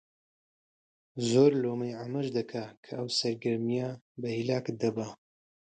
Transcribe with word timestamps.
زۆر 1.29 1.51
لۆمەی 1.63 1.97
حەمەش 1.99 2.27
دەکا 2.37 2.65
کە 2.83 2.91
ئەو 2.97 3.07
سەرگەرمییە 3.19 3.89
بە 4.21 4.27
هیلاکت 4.37 4.75
دەبا 4.83 5.07